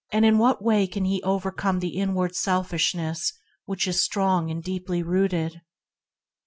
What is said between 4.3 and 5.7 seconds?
and deeply rooted